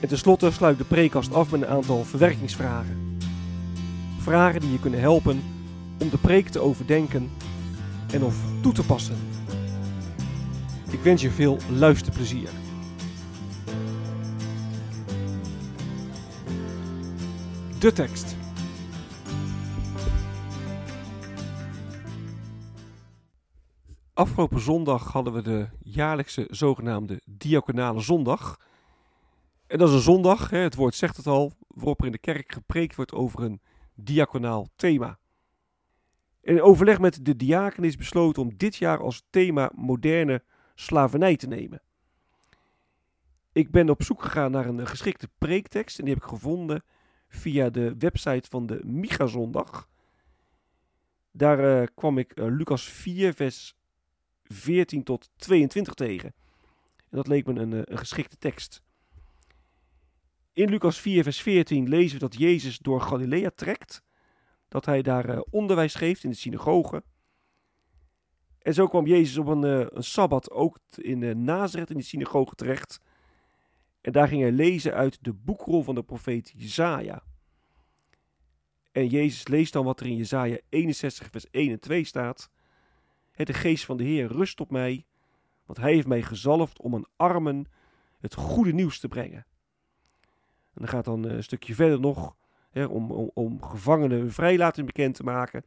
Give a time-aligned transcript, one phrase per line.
[0.00, 3.18] En tenslotte sluit de preekkast af met een aantal verwerkingsvragen.
[4.18, 5.42] Vragen die je kunnen helpen
[5.98, 7.30] om de preek te overdenken
[8.12, 9.16] en of toe te passen.
[10.90, 12.48] Ik wens je veel luisterplezier.
[17.78, 18.36] De tekst.
[24.12, 28.58] Afgelopen zondag hadden we de jaarlijkse zogenaamde diaconale zondag.
[29.66, 32.18] En dat is een zondag, hè, het woord zegt het al, waarop er in de
[32.18, 33.60] kerk gepreekt wordt over een
[33.94, 35.18] diaconaal thema.
[36.40, 40.42] In overleg met de diaken is besloten om dit jaar als thema moderne
[40.74, 41.82] slavernij te nemen.
[43.52, 46.84] Ik ben op zoek gegaan naar een geschikte preektekst en die heb ik gevonden
[47.28, 49.88] via de website van de Miga-zondag.
[51.30, 53.76] Daar uh, kwam ik uh, Lucas 4, vers
[54.44, 56.34] 14 tot 22 tegen.
[56.96, 58.82] En dat leek me een, een geschikte tekst.
[60.56, 64.02] In Lucas 4, vers 14 lezen we dat Jezus door Galilea trekt.
[64.68, 67.02] Dat hij daar onderwijs geeft in de synagoge.
[68.58, 72.54] En zo kwam Jezus op een, een sabbat ook in uh, Nazareth in de synagoge
[72.54, 73.00] terecht.
[74.00, 77.22] En daar ging hij lezen uit de boekrol van de profeet Jezaja.
[78.92, 82.50] En Jezus leest dan wat er in Jezaja 61 vers 1 en 2 staat.
[83.34, 85.06] De geest van de Heer rust op mij,
[85.66, 87.64] want hij heeft mij gezalfd om aan armen
[88.18, 89.46] het goede nieuws te brengen.
[90.76, 92.36] En dan gaat dan een stukje verder nog
[92.70, 95.64] hè, om, om, om gevangenen hun vrijlating bekend te maken,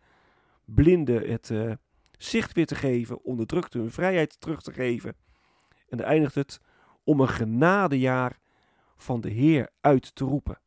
[0.66, 1.72] blinden het uh,
[2.18, 5.16] zicht weer te geven, onderdrukte hun vrijheid terug te geven.
[5.90, 6.62] En dan eindigt het
[7.04, 8.40] om een genadejaar
[8.98, 10.60] van de Heer uit te roepen.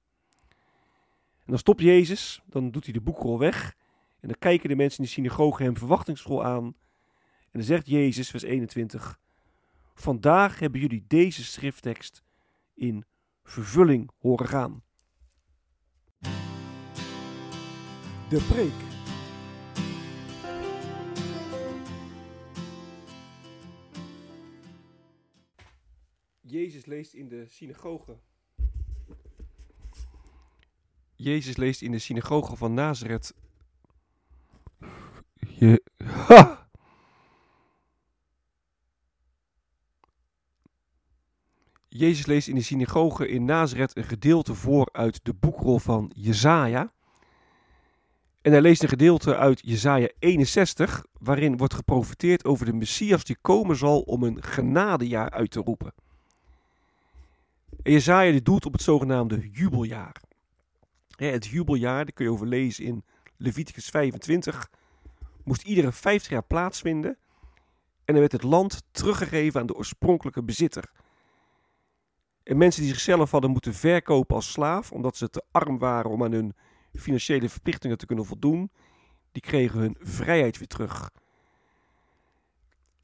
[1.38, 3.74] En dan stopt Jezus, dan doet hij de boekrol weg.
[4.20, 6.64] En dan kijken de mensen in de synagoge hem verwachtingsvol aan.
[6.64, 9.20] En dan zegt Jezus, vers 21,
[9.94, 12.22] Vandaag hebben jullie deze schrifttekst
[12.74, 13.04] in
[13.42, 14.82] vervulling horen gaan.
[18.28, 18.90] De preek.
[26.40, 28.18] Jezus leest in de synagoge.
[31.14, 33.34] Jezus leest in de synagoge van Nazareth.
[35.58, 35.82] Je.
[36.28, 36.61] Ha!
[42.02, 46.92] Jezus leest in de synagoge in Nazareth een gedeelte voor uit de boekrol van Jezaja.
[48.40, 53.36] En hij leest een gedeelte uit Jezaja 61, waarin wordt geprofiteerd over de Messias die
[53.40, 55.94] komen zal om een genadejaar uit te roepen.
[57.82, 60.22] En Jezaja doelt op het zogenaamde jubeljaar.
[61.16, 63.04] Het jubeljaar, daar kun je over lezen in
[63.36, 64.70] Leviticus 25,
[65.44, 67.16] moest iedere 50 jaar plaatsvinden.
[68.04, 70.90] En dan werd het land teruggegeven aan de oorspronkelijke bezitter.
[72.44, 76.24] En mensen die zichzelf hadden moeten verkopen als slaaf, omdat ze te arm waren om
[76.24, 76.54] aan hun
[76.92, 78.70] financiële verplichtingen te kunnen voldoen,
[79.32, 81.10] die kregen hun vrijheid weer terug.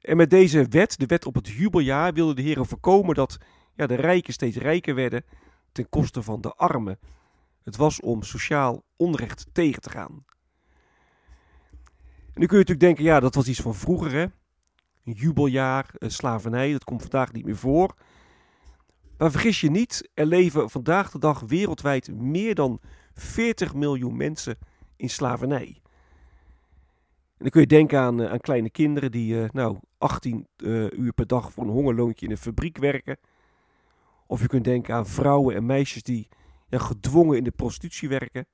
[0.00, 3.38] En met deze wet, de wet op het jubeljaar, wilde de Heer voorkomen dat
[3.74, 5.24] ja, de rijken steeds rijker werden
[5.72, 6.98] ten koste van de armen.
[7.62, 10.24] Het was om sociaal onrecht tegen te gaan.
[12.34, 14.22] Nu kun je natuurlijk denken, ja, dat was iets van vroeger, hè?
[15.04, 17.94] Een jubeljaar, slavernij, dat komt vandaag niet meer voor.
[19.18, 22.80] Maar vergis je niet, er leven vandaag de dag wereldwijd meer dan
[23.14, 24.58] 40 miljoen mensen
[24.96, 25.80] in slavernij.
[27.38, 31.12] En dan kun je denken aan, aan kleine kinderen die uh, nou, 18 uh, uur
[31.12, 33.16] per dag voor een hongerloontje in een fabriek werken.
[34.26, 36.28] Of je kunt denken aan vrouwen en meisjes die
[36.70, 38.46] gedwongen in de prostitutie werken.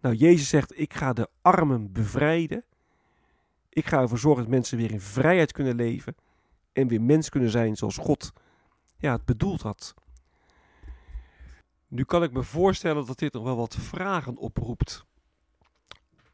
[0.00, 2.64] Nou, Jezus zegt, ik ga de armen bevrijden.
[3.68, 6.14] Ik ga ervoor zorgen dat mensen weer in vrijheid kunnen leven.
[6.72, 8.32] En weer mens kunnen zijn zoals God
[8.98, 9.94] ja, het bedoeld had.
[11.88, 15.06] Nu kan ik me voorstellen dat dit nog wel wat vragen oproept.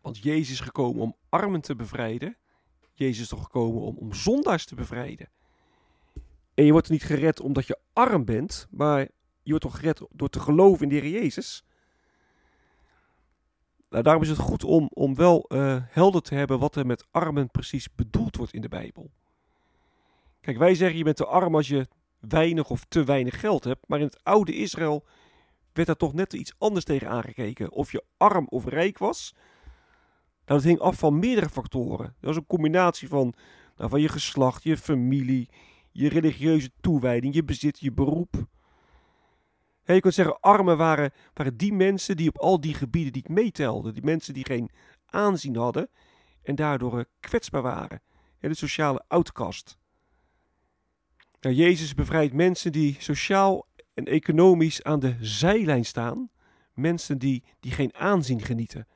[0.01, 2.37] Want Jezus is gekomen om armen te bevrijden.
[2.93, 5.29] Jezus is toch gekomen om, om zondaars te bevrijden.
[6.55, 9.01] En je wordt niet gered omdat je arm bent, maar
[9.43, 11.65] je wordt toch gered door te geloven in de Heer Jezus.
[13.89, 17.07] Nou, daarom is het goed om, om wel uh, helder te hebben wat er met
[17.11, 19.11] armen precies bedoeld wordt in de Bijbel.
[20.41, 21.89] Kijk, wij zeggen je bent te arm als je
[22.29, 25.07] weinig of te weinig geld hebt, maar in het oude Israël
[25.73, 27.73] werd daar toch net iets anders tegen aangekeken.
[27.73, 29.35] Of je arm of rijk was,
[30.45, 32.07] nou, dat hing af van meerdere factoren.
[32.07, 33.35] Dat was een combinatie van,
[33.77, 35.49] nou, van je geslacht, je familie,
[35.91, 38.47] je religieuze toewijding, je bezit, je beroep.
[39.85, 43.95] je kunt zeggen, armen waren, waren die mensen die op al die gebieden niet meetelden.
[43.95, 44.71] Die mensen die geen
[45.07, 45.89] aanzien hadden
[46.43, 48.03] en daardoor eh, kwetsbaar waren.
[48.39, 49.79] de sociale outcast.
[51.45, 56.31] Nou, Jezus bevrijdt mensen die sociaal en economisch aan de zijlijn staan.
[56.75, 58.87] Mensen die, die geen aanzien genieten.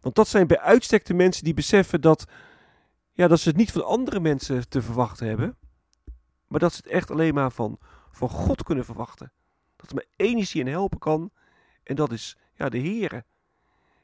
[0.00, 2.24] Want dat zijn bij uitstek de mensen die beseffen dat,
[3.12, 5.56] ja, dat ze het niet van andere mensen te verwachten hebben.
[6.46, 7.78] Maar dat ze het echt alleen maar van,
[8.10, 9.32] van God kunnen verwachten.
[9.76, 11.30] Dat er maar één is helpen kan.
[11.82, 13.24] En dat is ja, de Heere.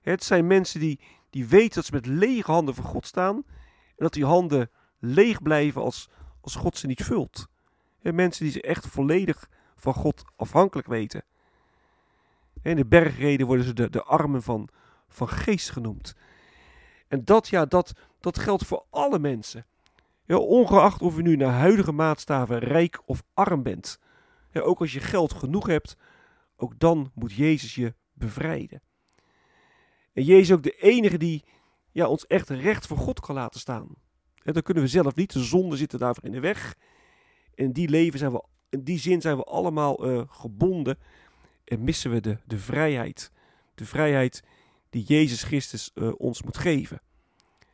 [0.01, 1.01] Het zijn mensen die,
[1.31, 3.37] die weten dat ze met lege handen voor God staan.
[3.87, 6.09] En dat die handen leeg blijven als,
[6.41, 7.50] als God ze niet vult.
[8.03, 11.25] En mensen die ze echt volledig van God afhankelijk weten.
[12.63, 14.69] In de bergreden worden ze de, de armen van,
[15.09, 16.15] van geest genoemd.
[17.09, 19.67] En dat, ja, dat, dat geldt voor alle mensen.
[20.27, 24.01] Ja, ongeacht of je nu naar huidige maatstaven rijk of arm bent.
[24.51, 25.97] Ja, ook als je geld genoeg hebt,
[26.57, 28.83] ook dan moet Jezus je bevrijden.
[30.13, 31.45] En Jezus is ook de enige die
[31.91, 33.89] ja, ons echt recht voor God kan laten staan.
[34.43, 36.77] Dan kunnen we zelf niet, de zonde zitten daarvoor in de weg.
[37.61, 40.99] In die, leven zijn we, in die zin zijn we allemaal uh, gebonden
[41.65, 43.33] en missen we de, de vrijheid.
[43.75, 44.43] De vrijheid
[44.91, 47.01] die Jezus Christus uh, ons moet geven.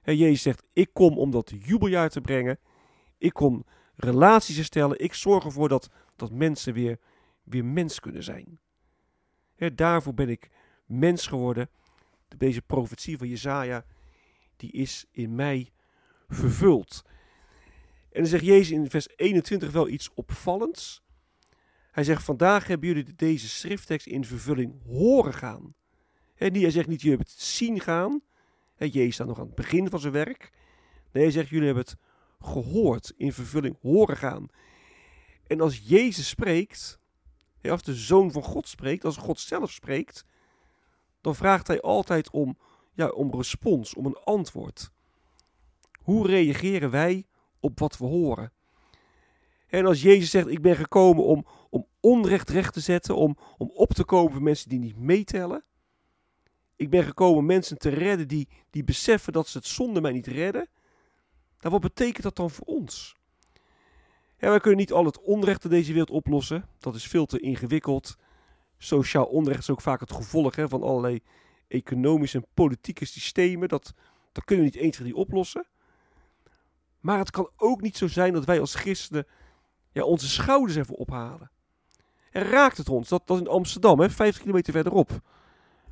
[0.03, 2.59] En Jezus zegt, ik kom om dat jubeljaar te brengen.
[3.19, 3.65] Ik kom
[3.97, 4.99] relaties te stellen.
[4.99, 6.99] Ik zorg ervoor dat, dat mensen weer,
[7.43, 8.59] weer mens kunnen zijn.
[9.55, 10.51] He, daarvoor ben ik
[10.87, 11.71] mens geworden.
[12.37, 13.85] Deze profetie van Jezaja,
[14.57, 15.71] die is in mij
[16.29, 17.05] vervuld.
[18.17, 21.03] En dan zegt Jezus in vers 21 wel iets opvallends.
[21.91, 25.75] Hij zegt, vandaag hebben jullie deze schrifttekst in vervulling horen gaan.
[26.35, 28.23] En hij zegt niet, jullie hebben het zien gaan.
[28.75, 30.53] He, Jezus staat nog aan het begin van zijn werk.
[31.13, 31.97] Nee, hij zegt, jullie hebben het
[32.41, 34.49] gehoord, in vervulling horen gaan.
[35.47, 36.99] En als Jezus spreekt,
[37.63, 40.25] als de Zoon van God spreekt, als God zelf spreekt,
[41.21, 42.59] dan vraagt hij altijd om,
[42.93, 44.91] ja, om respons, om een antwoord.
[46.03, 47.27] Hoe reageren wij
[47.67, 48.53] op wat we horen?
[49.67, 53.71] En als Jezus zegt, ik ben gekomen om, om onrecht recht te zetten, om, om
[53.75, 55.65] op te komen voor mensen die niet meetellen,
[56.77, 60.27] ik ben gekomen mensen te redden die, die beseffen dat ze het zonder mij niet
[60.27, 60.69] redden.
[61.61, 63.17] Nou, wat betekent dat dan voor ons?
[64.39, 66.69] Ja, kunnen niet al het onrecht in deze wereld oplossen.
[66.79, 68.17] Dat is veel te ingewikkeld.
[68.79, 71.21] Sociaal onrecht is ook vaak het gevolg hè, van allerlei
[71.69, 73.69] economische en politieke systemen.
[73.69, 73.95] Dat,
[74.33, 75.67] dat kunnen we niet eens die oplossen.
[77.07, 79.27] Maar het kan ook niet zo zijn dat wij als christenen
[79.93, 81.51] ja, onze schouders even ophalen.
[82.31, 85.21] En raakt het ons dat, dat in Amsterdam, hè, 50 kilometer verderop,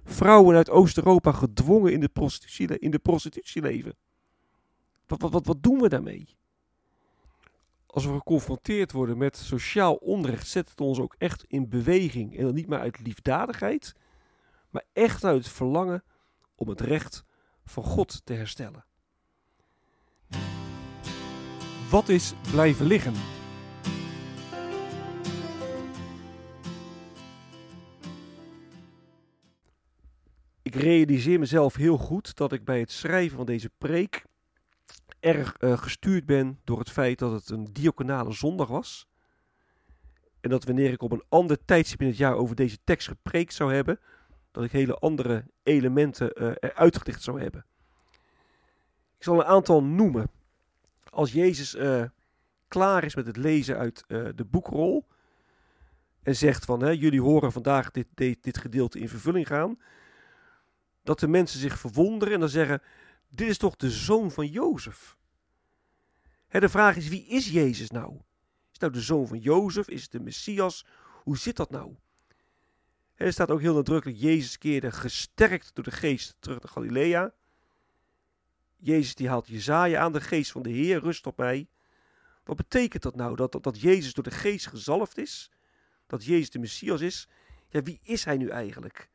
[0.05, 3.97] vrouwen uit Oost-Europa gedwongen in de, prostitutie, in de prostitutie leven.
[5.07, 6.37] Wat, wat, wat, wat doen we daarmee?
[7.87, 12.37] Als we geconfronteerd worden met sociaal onrecht, zet het ons ook echt in beweging.
[12.37, 13.95] En dan niet maar uit liefdadigheid,
[14.71, 16.05] maar echt uit het verlangen
[16.55, 17.25] om het recht
[17.65, 18.85] van God te herstellen.
[21.91, 23.15] Wat is blijven liggen?
[30.75, 34.25] ik realiseer mezelf heel goed dat ik bij het schrijven van deze preek
[35.21, 39.07] erg uh, gestuurd ben door het feit dat het een diaconale zondag was.
[40.41, 43.55] En dat wanneer ik op een ander tijdstip in het jaar over deze tekst gepreekt
[43.55, 44.01] zou hebben,
[44.51, 47.65] dat ik hele andere elementen uh, eruit gedicht zou hebben.
[49.17, 50.31] Ik zal een aantal noemen.
[51.15, 52.05] Als Jezus uh,
[52.69, 55.07] klaar is met het lezen uit de boekrol
[56.23, 59.79] en zegt van, hè, jullie horen vandaag dit, dit, dit gedeelte in vervulling gaan,
[61.03, 62.83] dat de mensen zich verwonderen en dan zeggen:
[63.29, 65.17] Dit is toch de zoon van Jozef?
[66.49, 68.15] Hè, de vraag is: wie is Jezus nou?
[68.15, 68.21] Is
[68.71, 69.89] het nou de zoon van Jozef?
[69.89, 70.87] Is het de Messias?
[71.23, 71.95] Hoe zit dat nou?
[73.15, 77.33] er staat ook heel nadrukkelijk: Jezus keerde gesterkt door de geest terug naar Galilea.
[78.85, 81.69] Jezus die haalt Jezaja aan, de geest van de Heer rust op mij.
[82.45, 83.37] Wat betekent dat nou?
[83.37, 85.51] Dat, dat, dat Jezus door de geest gezalfd is?
[86.07, 87.29] Dat Jezus de Messias is?
[87.69, 89.09] Ja, wie is hij nu eigenlijk?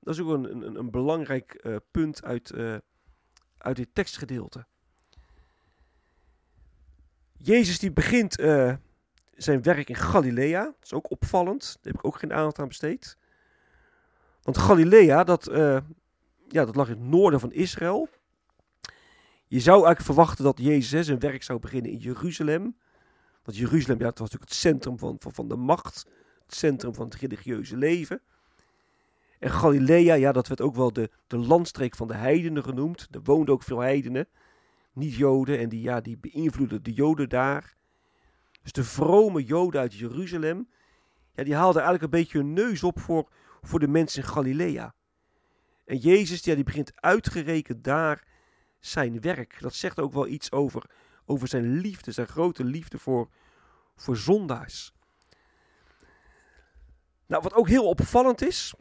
[0.00, 2.76] Dat is ook een, een, een belangrijk eh, punt uit, uh,
[3.58, 4.66] uit dit tekstgedeelte.
[7.32, 8.74] Jezus die begint uh,
[9.34, 10.64] zijn werk in Galilea.
[10.64, 11.62] Dat is ook opvallend.
[11.62, 13.16] Daar heb ik ook geen aandacht aan besteed.
[14.42, 15.44] Want Galilea, dat,
[16.48, 18.08] ja, dat lag in het noorden van Israël.
[19.48, 22.76] Je zou eigenlijk verwachten dat Jezus zijn werk zou beginnen in Jeruzalem.
[23.42, 26.06] Want Jeruzalem, ja, dat was natuurlijk het centrum van, van, van de macht.
[26.46, 28.20] Het centrum van het religieuze leven.
[29.38, 33.08] En Galilea, ja, dat werd ook wel de, de landstreek van de heidenen genoemd.
[33.10, 34.28] Er woonden ook veel heidenen,
[34.92, 35.58] niet joden.
[35.58, 37.74] En die, ja, die beïnvloedden de joden daar.
[38.62, 40.68] Dus de vrome joden uit Jeruzalem,
[41.34, 43.28] ja, die haalden eigenlijk een beetje hun neus op voor,
[43.62, 44.94] voor de mensen in Galilea.
[45.84, 48.24] En Jezus, ja, die begint uitgerekend daar
[48.86, 49.60] zijn werk.
[49.60, 50.90] Dat zegt ook wel iets over,
[51.24, 53.28] over zijn liefde, zijn grote liefde voor,
[53.96, 54.92] voor zondaars.
[57.26, 58.74] Nou, wat ook heel opvallend is,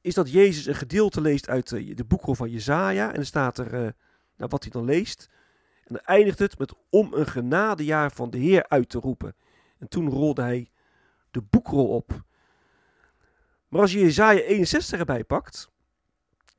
[0.00, 3.12] is dat Jezus een gedeelte leest uit uh, de boekrol van Jezaja.
[3.12, 3.80] En er staat er uh,
[4.36, 5.28] nou, wat hij dan leest.
[5.84, 9.36] En dan eindigt het met om een genadejaar van de Heer uit te roepen.
[9.78, 10.70] En toen rolde hij
[11.30, 12.22] de boekrol op.
[13.68, 15.70] Maar als je Jezaja 61 erbij pakt,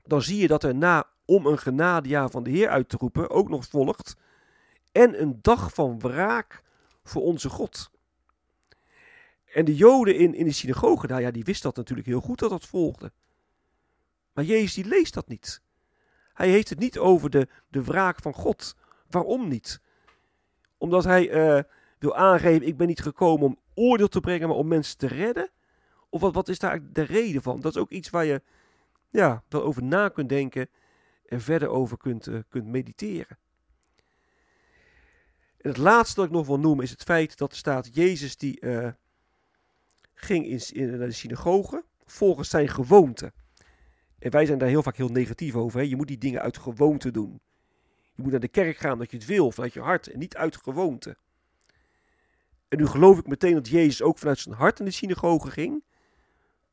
[0.03, 3.29] dan zie je dat er na om een genadejaar van de Heer uit te roepen
[3.29, 4.15] ook nog volgt.
[4.91, 6.61] En een dag van wraak
[7.03, 7.91] voor onze God.
[9.53, 12.39] En de Joden in, in de synagoge daar, ja, die wisten dat natuurlijk heel goed
[12.39, 13.11] dat dat volgde.
[14.33, 15.61] Maar Jezus die leest dat niet.
[16.33, 18.75] Hij heeft het niet over de, de wraak van God.
[19.09, 19.81] Waarom niet?
[20.77, 21.63] Omdat hij uh,
[21.99, 25.49] wil aangeven, ik ben niet gekomen om oordeel te brengen, maar om mensen te redden?
[26.09, 27.59] Of wat, wat is daar de reden van?
[27.59, 28.41] Dat is ook iets waar je
[29.09, 30.69] ja, wel over na kunt denken
[31.31, 33.37] en verder over kunt, uh, kunt mediteren.
[35.57, 38.37] En het laatste dat ik nog wil noemen is het feit dat er staat Jezus
[38.37, 38.91] die uh,
[40.13, 43.33] ging in, in, naar de synagoge volgens zijn gewoonte.
[44.19, 45.79] En wij zijn daar heel vaak heel negatief over.
[45.79, 45.85] Hè?
[45.85, 47.41] Je moet die dingen uit gewoonte doen.
[48.15, 50.35] Je moet naar de kerk gaan omdat je het wil, vanuit je hart en niet
[50.35, 51.17] uit gewoonte.
[52.67, 55.83] En nu geloof ik meteen dat Jezus ook vanuit zijn hart in de synagoge ging.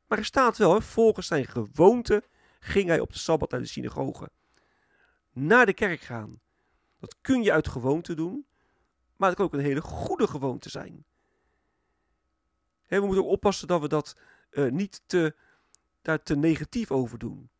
[0.06, 2.22] Maar er staat wel, volgens zijn gewoonte
[2.60, 4.30] ging hij op de Sabbat naar de synagoge.
[5.32, 6.40] Naar de kerk gaan.
[7.00, 8.46] Dat kun je uit gewoonte doen,
[9.16, 11.04] maar dat kan ook een hele goede gewoonte zijn.
[12.86, 14.16] We moeten ook oppassen dat we dat
[14.50, 15.34] uh, niet te
[16.02, 17.50] daar te negatief over doen.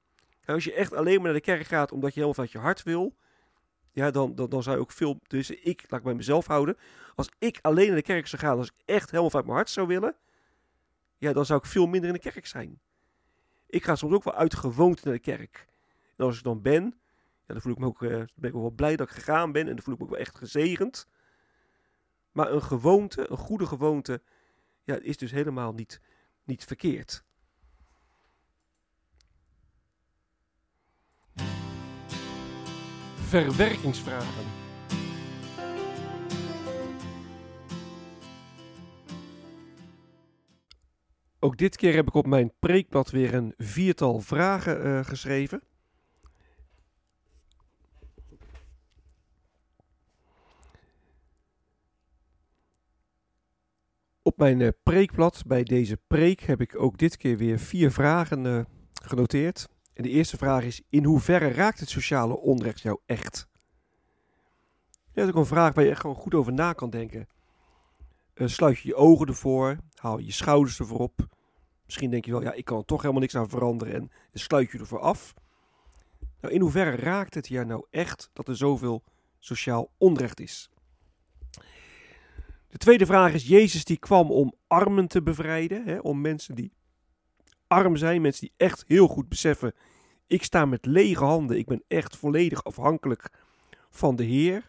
[0.45, 2.83] als je echt alleen maar naar de kerk gaat omdat je helemaal vanuit je hart
[2.83, 3.17] wil,
[3.93, 5.19] ja, dan, dan, dan zou je ook veel.
[5.27, 6.77] Dus ik, laat ik bij mezelf houden.
[7.15, 9.71] Als ik alleen naar de kerk zou gaan, als ik echt helemaal vanuit mijn hart
[9.71, 10.17] zou willen,
[11.17, 12.81] ja, dan zou ik veel minder in de kerk zijn.
[13.67, 15.67] Ik ga soms ook wel uit gewoonte naar de kerk.
[16.17, 17.01] En als ik dan ben,
[17.49, 19.85] ja, dan me ook, uh, ben ik wel blij dat ik gegaan ben en dan
[19.85, 21.09] voel ik me ook wel echt gezegend.
[22.33, 24.23] Maar een gewoonte, een goede gewoonte,
[24.85, 26.01] ja, is dus helemaal niet,
[26.45, 27.27] niet verkeerd.
[33.29, 34.45] verwerkingsvragen.
[41.39, 45.63] Ook dit keer heb ik op mijn preekblad weer een viertal vragen uh, geschreven.
[54.39, 58.61] Mijn uh, preekblad bij deze preek heb ik ook dit keer weer vier vragen uh,
[59.03, 59.69] genoteerd.
[59.95, 63.49] En de eerste vraag is: in hoeverre raakt het sociale onrecht jou echt?
[65.13, 67.29] dat is ook een vraag waar je echt gewoon goed over na kan denken.
[68.35, 71.27] Uh, sluit je je ogen ervoor, haal je schouders ervoor op.
[71.85, 74.41] Misschien denk je wel, ja, ik kan er toch helemaal niks aan veranderen en, en
[74.41, 75.35] sluit je ervoor af.
[76.41, 79.03] Nou, in hoeverre raakt het jou nou echt dat er zoveel
[79.39, 80.71] sociaal onrecht is?
[82.69, 86.73] De tweede vraag is: Jezus die kwam om armen te bevrijden, hè, om mensen die
[87.67, 89.75] arm zijn, mensen die echt heel goed beseffen:
[90.27, 93.31] ik sta met lege handen, ik ben echt volledig afhankelijk
[93.91, 94.67] van de Heer.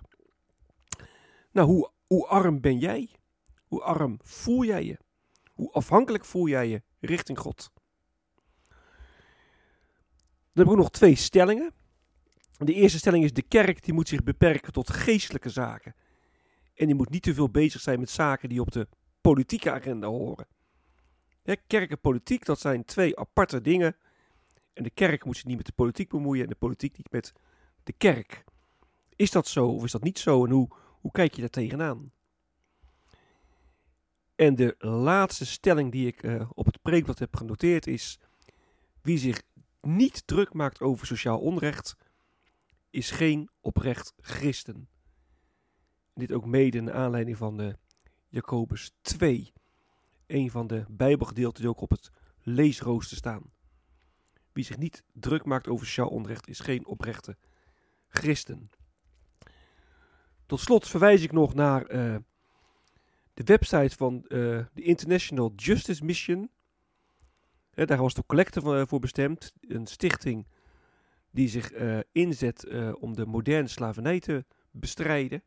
[1.51, 3.10] Nou, hoe, hoe arm ben jij?
[3.68, 4.98] Hoe arm voel jij je?
[5.53, 7.72] Hoe afhankelijk voel jij je richting God?
[8.68, 8.77] Dan
[10.53, 11.74] heb ik ook nog twee stellingen.
[12.58, 15.96] De eerste stelling is: de kerk die moet zich beperken tot geestelijke zaken.
[16.79, 18.88] En die moet niet te veel bezig zijn met zaken die op de
[19.21, 20.48] politieke agenda horen.
[21.67, 23.95] kerk en politiek, dat zijn twee aparte dingen.
[24.74, 27.33] En de kerk moet zich niet met de politiek bemoeien en de politiek niet met
[27.83, 28.43] de kerk.
[29.15, 30.45] Is dat zo of is dat niet zo?
[30.45, 30.67] En hoe,
[31.01, 32.12] hoe kijk je daar tegenaan?
[34.36, 38.19] En de laatste stelling die ik uh, op het preekblad heb genoteerd is:
[39.01, 39.41] wie zich
[39.81, 41.95] niet druk maakt over sociaal onrecht,
[42.89, 44.88] is geen oprecht christen.
[46.19, 47.75] Dit ook mede naar aanleiding van de
[48.27, 49.53] Jacobus 2,
[50.27, 52.11] een van de Bijbelgedeelten die ook op het
[52.41, 53.43] leesrooster staan.
[54.51, 57.38] Wie zich niet druk maakt over sociaal onrecht is geen oprechte
[58.09, 58.69] christen.
[60.45, 62.15] Tot slot verwijs ik nog naar eh,
[63.33, 64.29] de website van uh,
[64.73, 66.49] de International Justice Mission.
[67.73, 69.53] daar was de collecte voor bestemd.
[69.61, 70.47] Een stichting
[71.31, 71.71] die zich
[72.11, 72.67] inzet
[72.99, 75.43] om de moderne slavernij te bestrijden.